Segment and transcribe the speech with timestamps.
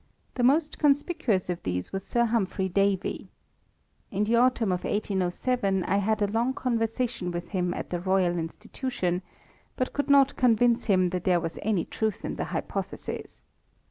[0.33, 3.29] The most conspicuous of these was Sir Humphry Davy.
[4.09, 8.39] In the autumn of 1807 I had a long conversation with him at the Royal
[8.39, 9.21] Institution,
[9.75, 13.43] but could not convince him that there was any truth in the hypothesis.